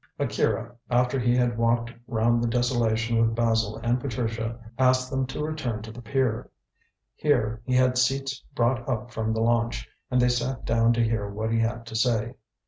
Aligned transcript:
Akira, 0.17 0.75
after 0.89 1.19
he 1.19 1.35
had 1.35 1.59
walked 1.59 1.93
round 2.07 2.43
the 2.43 2.47
desolation 2.47 3.19
with 3.19 3.35
Basil 3.35 3.77
and 3.83 3.99
Patricia, 4.01 4.57
asked 4.79 5.11
them 5.11 5.27
to 5.27 5.43
return 5.43 5.83
to 5.83 5.91
the 5.91 6.01
pier. 6.01 6.49
Here, 7.13 7.61
he 7.65 7.75
had 7.75 7.99
seats 7.99 8.43
brought 8.55 8.89
up 8.89 9.11
from 9.11 9.31
the 9.31 9.41
launch, 9.41 9.87
and 10.09 10.19
they 10.19 10.29
sat 10.29 10.65
down 10.65 10.91
to 10.93 11.03
hear 11.03 11.29
what 11.29 11.51
he 11.51 11.59
had 11.59 11.85
to 11.85 11.95
say. 11.95 12.33